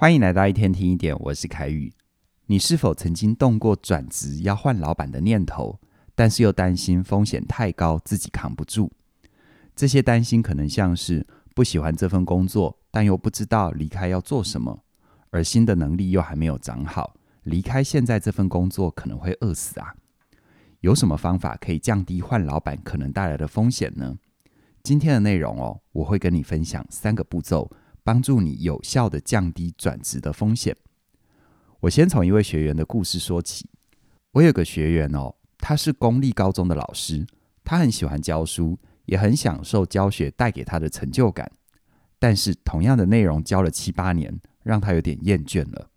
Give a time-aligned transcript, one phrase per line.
[0.00, 1.92] 欢迎来到一天听一点，我是凯宇。
[2.46, 5.78] 你是否曾经动过转职要换老板的念头，
[6.14, 8.90] 但是又担心风险太高，自己扛不住？
[9.76, 14.82] 这些担心可能像是不喜欢这份工作，但又不知道离开要做什么，
[15.28, 19.94] 而新的能力又还没有长好，离开现在这份工作可能会饿死啊！
[20.80, 24.16] 有什么方法可以降低换老板可能带来的风险呢？
[24.82, 27.70] 今天的内容哦，我会跟你分享三个步骤。
[28.02, 30.76] 帮助你有效地降低转职的风险。
[31.80, 33.68] 我先从一位学员的故事说起。
[34.32, 37.26] 我有个学员哦，他是公立高中的老师，
[37.64, 41.50] 他很喜欢教书，也很享受教学带给他的成就感。
[42.18, 45.90] 但是同样的内容教了七八年，让他有点厌倦了。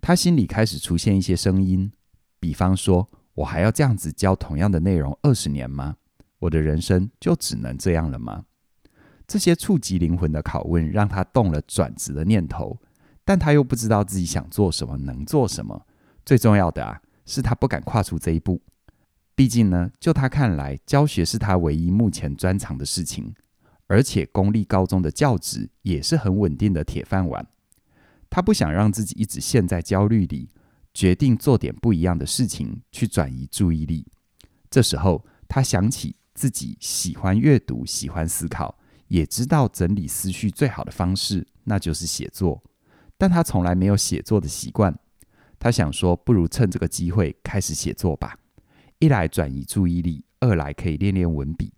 [0.00, 1.92] 他心里开始出现一些声音，
[2.40, 5.96] 比方说：“我还要这样子教同样的内容二十年吗？
[6.40, 8.44] 我的人生就只能这样了吗？”
[9.26, 12.78] 这些触及灵魂的拷问，让他动了转职的念头，
[13.24, 15.86] 但他又不知道自己想做什么，能做什么。
[16.24, 18.60] 最重要的啊，是他不敢跨出这一步。
[19.34, 23.34] 毕竟呢，就他看来，教学是他唯一目前专长的事情，
[23.86, 27.46] 而且公立高中的教职也是很稳定的铁饭碗。
[28.28, 30.50] 他不想让自己一直陷在焦虑里，
[30.92, 34.06] 决定做点不一样的事情，去转移注意力。
[34.70, 38.78] 这时候，他想起自己喜欢阅读，喜欢思考。
[39.12, 42.62] 也知道整理思绪最好的方式，那就是写作。
[43.18, 44.98] 但他从来没有写作的习惯。
[45.58, 48.38] 他想说，不如趁这个机会开始写作吧。
[49.00, 51.74] 一来转移注意力，二来可以练练文笔。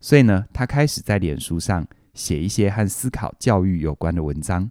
[0.00, 4.70] 所以呢，他开始在脸书上写一些和思考教育有关的文章。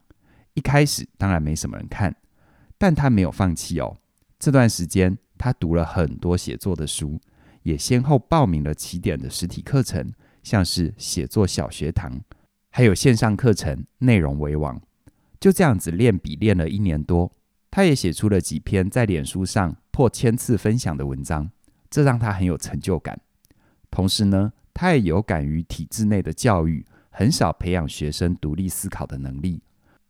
[0.55, 2.15] 一开始当然没什么人看，
[2.79, 3.95] 但他没有放弃哦。
[4.39, 7.21] 这段时间，他读了很多写作的书，
[7.61, 10.11] 也先后报名了起点的实体课程。
[10.45, 12.21] 像是写作小学堂，
[12.69, 14.79] 还有线上课程，内容为王。
[15.39, 17.31] 就这样子练笔练了一年多，
[17.71, 21.49] 他也写出了几篇在脸书上破千次分享的文章，
[21.89, 23.19] 这让他很有成就感。
[23.89, 29.63] 同时呢，他也有感于体制内的教育很少培养学生独立思考的能力，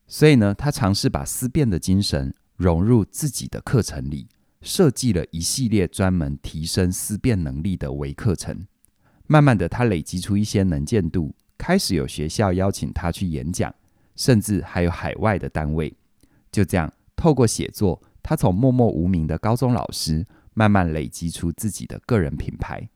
[0.06, 4.28] 所以呢，他尝试把思辨的精神融入自己的课程里，
[4.62, 8.68] 设计了一系列专门提升思辨能力的微课程。
[9.28, 13.74] 慢慢的，他累积出一些能见度，开始有学校邀请他去演讲，
[14.16, 15.94] 甚至还有海外的单位。
[16.52, 22.88] 就这样，透过写作，他从默默无名的高中老师，慢慢累积出自己的个人品牌，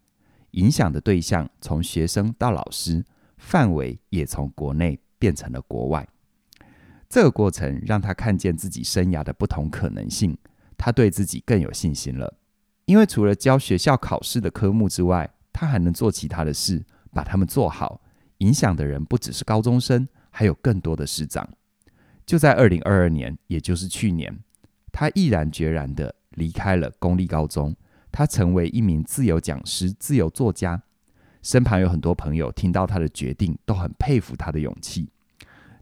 [0.51, 3.03] 影响的对象从学生到老师，
[3.37, 6.07] 范围也从国内变成了国外。
[7.09, 10.37] 这个过程让他看见自己生涯的不同可能性，
[10.77, 12.37] 他对自己更有信心了。
[12.85, 17.99] 因为除了教学校考试的科目之外，他还能做其他的事，把他们做好，
[18.37, 21.49] 影响的人不只是高中生，还有更多的师长。
[22.25, 24.39] 就在二零二二年，也就是去年，
[24.93, 27.75] 他毅然决然地离开了公立高中，
[28.09, 30.81] 他成为一名自由讲师、自由作家。
[31.43, 35.09] 身旁有很多朋友听到他的决定，都很佩服他的勇气。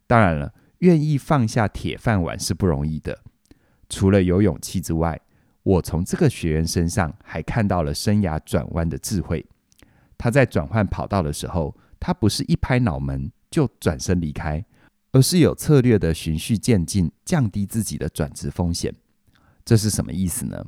[0.07, 3.21] 当然了，愿意放下铁饭碗是不容易的。
[3.87, 5.21] 除了有勇气之外，
[5.61, 9.45] 我从这个学员身上还看到了生涯转弯的智慧。
[10.17, 14.65] 他在转换跑道的时候，他不是一拍脑门就转身离开，
[15.11, 18.93] 而是有策略的循序渐进，降低自己的转职风险。
[19.63, 20.65] 这是什么意思呢？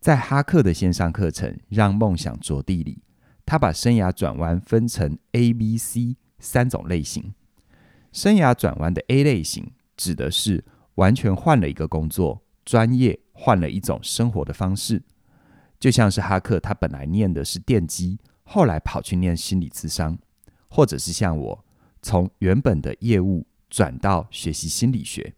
[0.00, 3.02] 在哈克的线上课程《让梦想着地》里，
[3.44, 7.34] 他把生涯转弯分成 A、B、C 三种类型。
[8.12, 15.02] 生涯转弯的 A 类型指的是完全换了一个工作，专业换了一种生活的方式，
[15.80, 18.18] 就像是哈克，他本来念的是电机。
[18.50, 20.16] 后来跑去念心理咨商，
[20.70, 21.64] 或者是像我，
[22.00, 25.34] 从原本的业务转到学习心理学。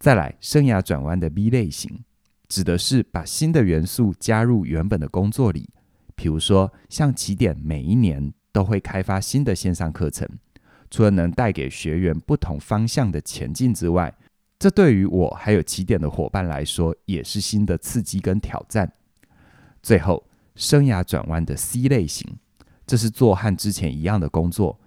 [0.00, 2.02] 再来，生涯转弯的 B 类型，
[2.48, 5.70] 指的是把新的元素加入原本的工作里。
[6.16, 10.28] 比如说，像起点每一年都会开发新的线上课程，
[10.90, 14.12] 除了能带给学员不同方向的前进之外，
[14.58, 18.92] 这对于我还有起点的伙伴来说，也是新的刺激跟挑战。
[19.80, 20.26] 最后。
[20.54, 22.36] 生涯转弯的 C 类型，
[22.86, 24.80] 这是做和之前一样的工作，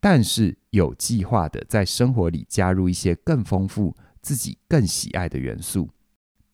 [0.00, 5.90] 但是有计划的在生活里加入一些更丰富、自己更喜爱的元素。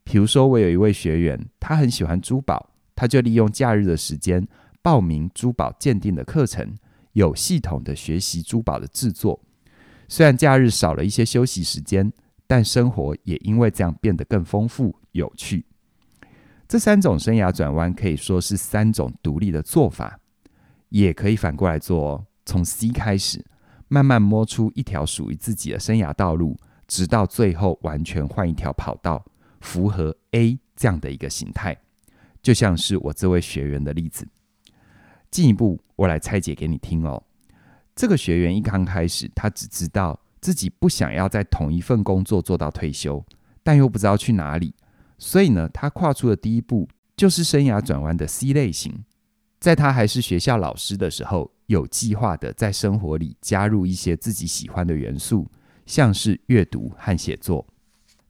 [0.05, 4.47] 比如说，我有一位学员，他很喜欢珠宝，他就利用假日的时间
[4.81, 6.77] 报名珠宝鉴定的课程，
[7.13, 9.41] 有系统的学习珠宝的制作。
[10.09, 12.13] 虽然假日少了一些休息时间，
[12.47, 15.67] 但生活也因为这样变得更丰富、有趣。
[16.69, 20.19] 这三种生涯转弯可以说是三种独立的做法，
[20.89, 22.27] 也可以反过来做哦。
[22.45, 23.45] 从 C 开始，
[23.89, 29.25] 慢慢摸出一条属于自己的生涯道路，直到最后完全换一条跑道，
[29.61, 31.77] 符合 A 这样的一个形态。
[32.43, 34.27] 就像是我这位学员的例子。
[35.31, 37.23] 进一步，我来拆解给你听哦。
[37.95, 43.25] 这个学员一刚开始，他只知道自己不想要在同一份工作做到退休，
[43.63, 44.73] 但又不知道去哪里，
[45.19, 49.05] 所以呢，他跨出的第一步就是生涯转弯的 C 类型。
[49.59, 55.51] 在他还是学校老师的时候，有计划的在生活里加入一些自己喜欢的元素，
[55.87, 57.67] 像是阅读和写作。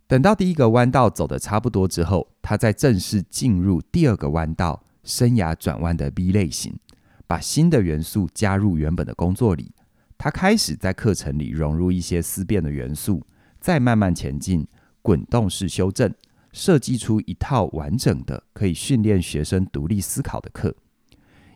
[0.06, 6.78] 等到第一个弯道走得差不多之后，他再正式进入第二个弯道，生涯转弯的 B 类型，
[7.26, 9.72] 把新的元素加入原本的工作里。
[10.16, 13.26] 他开始在课程里融入一些思辨的元素，
[13.60, 14.66] 再慢慢前进，
[15.02, 16.14] 滚动式修正，
[16.56, 20.74] 设计出一套完整的可以训练学生独立思考的课。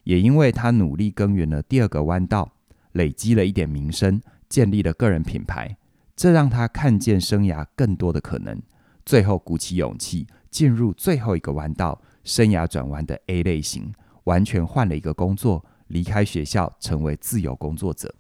[0.05, 2.52] 也因为他努力耕耘了第二个弯道，
[2.93, 5.75] 累积了一点名声，建立了个人品牌，
[6.14, 8.61] 这让他看见生涯更多的可能。
[9.06, 13.94] 最后鼓起勇气进入最后一个弯道，生涯转弯的 A 类型，
[14.25, 18.14] 完全换了一个工作，离开学校，成为自由工作者。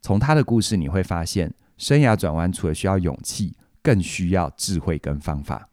[0.00, 5.68] 从他的故事你会发现，生涯转弯除了需要勇气，更需要智慧跟方法。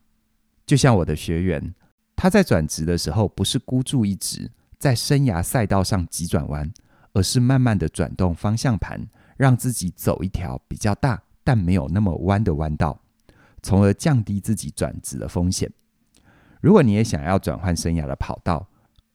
[0.69, 1.73] 就像我的学员，
[2.15, 4.51] 他在转职的时候，不是孤注一掷。
[4.77, 6.71] 在生涯赛道上急转弯，
[7.11, 13.01] 而是慢慢的转动方向盘，让自己走一条比较大但没有那么弯的弯道，
[13.63, 15.71] 从而降低自己转职的风险。
[16.61, 18.67] 如果你也想要转换生涯的跑道，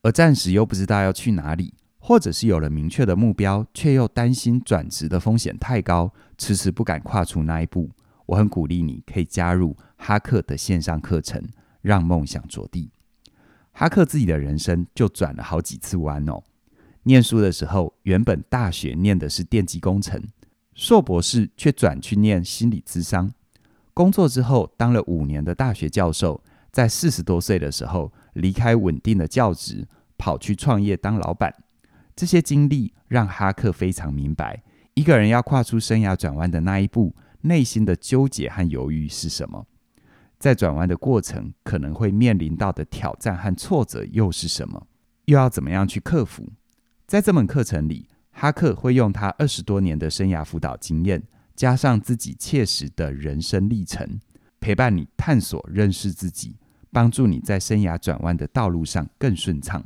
[0.03, 7.89] 而暂时又不知道要去哪里，或者是有了明确的目标，却又担心转职的风险太高，迟迟不敢跨出那一步，
[8.27, 11.43] 我很鼓励你可以加入哈克的线上课程，
[11.81, 12.91] 让梦想着地。
[13.73, 16.43] 哈克自己的人生就转了好几次弯哦。
[17.05, 20.23] 念书的时候，原本大学念的是电机工程，
[20.75, 23.33] 硕博士却转去念心理咨商。
[23.95, 26.39] 工作之后，当了五年的大学教授，
[26.71, 31.55] 在四十多岁的时候离开稳定的教职，跑去创业当老板。
[32.15, 34.63] 这些经历让哈克非常明白，
[34.93, 39.67] 一个人要跨出生涯转弯的那一步，内心的纠结和犹豫是什么。
[40.45, 44.87] 在转弯的过程，可能会面临到的挑战和挫折又是什么？
[45.25, 46.47] 又要怎么样去克服？
[47.07, 51.23] 在这门课程里，哈克会用他二十多年的生涯辅导经验，
[51.57, 54.21] 加上自己切实的人生历程，
[54.61, 56.59] 陪伴你探索、认识自己，
[56.93, 59.83] 帮助你在生涯转弯的道路上更顺畅。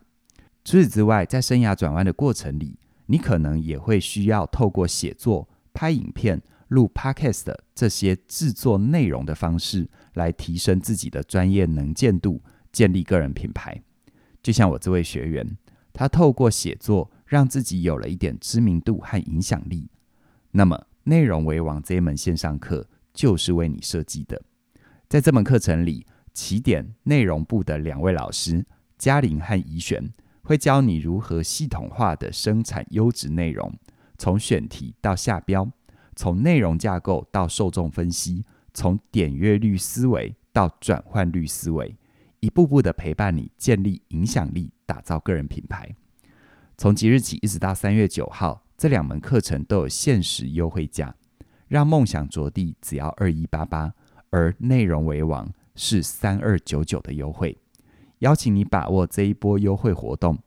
[0.65, 2.77] 除此之外，在生涯转弯的过程里，
[3.07, 6.43] 你可能也会需要透过写作、拍影片。
[6.69, 9.89] 录 Podcast 这些制作内容的方式，
[10.19, 13.81] 来提升自己的专业能见度，建立个人品牌。
[14.43, 15.57] 就像我这位学员，
[15.95, 19.89] 他透过写作让自己有了一点知名度和影响力。
[20.51, 24.43] 那么，内容为王这一门线上课就是为你设计的。
[25.09, 26.05] 在这门课程里，
[26.35, 28.67] 起点内容部的两位老师
[28.99, 30.13] 嘉玲和怡璇
[30.43, 33.73] 会教你如何系统化的生产优质内容，
[34.19, 35.71] 从选题到下标。
[36.15, 38.45] 从内容架构到受众分析，
[38.75, 41.97] 从点阅率思维到转换率思维，
[42.41, 45.95] 一步步的陪伴你建立影响力，打造个人品牌。
[46.77, 51.15] 从即日起一直到三月九号，这两门课程都有限时优惠价，
[51.67, 53.93] 让梦想着地只要二一八八，
[54.31, 57.59] 而内容为王是三二九九的优惠。
[58.21, 60.39] 邀请你把握这一波优惠活动，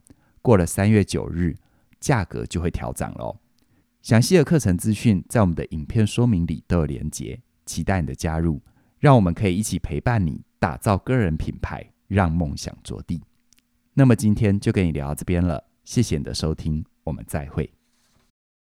[0.42, 1.58] 过了三月九日，
[2.00, 3.38] 价格就会调涨喽。
[4.02, 7.40] 详细的课程资讯在我们的影片说明里都有连结，
[7.72, 8.62] 期待你的加入，
[9.00, 13.24] 让我们可以一起陪伴你打造个人品牌，让梦想着地。
[13.94, 17.81] 那么今天就跟你聊到这边了，谢谢你的收听，我们再会。